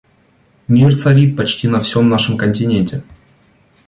Мир 0.67 0.95
царит 0.97 1.37
почти 1.37 1.67
на 1.67 1.79
всем 1.79 2.09
нашем 2.09 2.35
континенте. 2.35 3.03